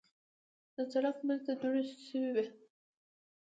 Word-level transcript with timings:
د 0.75 0.77
سړک 0.91 1.17
منځ 1.27 1.41
ته 1.45 1.53
دوړې 1.61 1.83
شوې 2.07 2.29
وې. 2.35 2.45